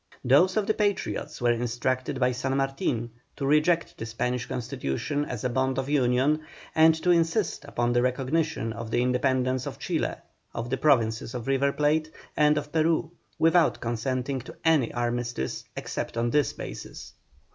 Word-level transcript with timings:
Those 0.25 0.57
of 0.57 0.65
the 0.65 0.73
Patriots 0.73 1.41
were 1.41 1.51
instructed 1.51 2.19
by 2.19 2.31
San 2.31 2.57
Martin 2.57 3.11
to 3.35 3.45
reject 3.45 3.99
the 3.99 4.05
Spanish 4.07 4.47
Constitution 4.47 5.25
as 5.25 5.43
a 5.43 5.49
bond 5.49 5.77
of 5.77 5.89
union, 5.89 6.41
and 6.73 6.95
to 7.03 7.11
insist 7.11 7.65
upon 7.65 7.93
the 7.93 8.01
recognition 8.01 8.73
of 8.73 8.89
the 8.89 8.99
independence 9.03 9.67
of 9.67 9.77
Chile, 9.77 10.15
of 10.55 10.71
the 10.71 10.77
Provinces 10.77 11.35
of 11.35 11.45
the 11.45 11.51
River 11.51 11.71
Plate, 11.71 12.09
and 12.35 12.57
of 12.57 12.71
Peru, 12.71 13.11
without 13.37 13.79
consenting 13.79 14.41
to 14.41 14.55
any 14.65 14.91
armistice, 14.91 15.65
except 15.77 16.17
on 16.17 16.31
this 16.31 16.51
basis. 16.51 17.13